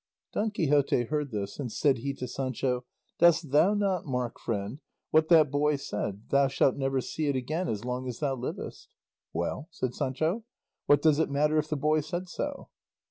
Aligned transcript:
Don 0.33 0.49
Quixote 0.49 1.03
heard 1.03 1.29
this, 1.29 1.59
and 1.59 1.71
said 1.71 1.99
he 1.99 2.15
to 2.15 2.27
Sancho, 2.27 2.85
"Dost 3.19 3.51
thou 3.51 3.75
not 3.75 4.03
mark, 4.03 4.39
friend, 4.39 4.79
what 5.11 5.27
that 5.29 5.51
boy 5.51 5.75
said, 5.75 6.27
'Thou 6.31 6.47
shalt 6.47 6.75
never 6.75 7.01
see 7.01 7.27
it 7.27 7.35
again 7.35 7.69
as 7.69 7.85
long 7.85 8.07
as 8.07 8.17
thou 8.17 8.33
livest'?" 8.35 8.95
"Well," 9.31 9.67
said 9.69 9.93
Sancho, 9.93 10.43
"what 10.87 11.03
does 11.03 11.19
it 11.19 11.29
matter 11.29 11.59
if 11.59 11.67
the 11.69 11.77
boy 11.77 12.01
said 12.01 12.27
so?" 12.29 12.69